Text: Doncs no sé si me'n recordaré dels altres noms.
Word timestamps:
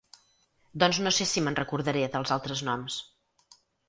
Doncs 0.83 0.99
no 1.07 1.11
sé 1.17 1.27
si 1.31 1.43
me'n 1.47 1.57
recordaré 1.59 2.01
dels 2.15 2.33
altres 2.37 2.65
noms. 2.71 2.97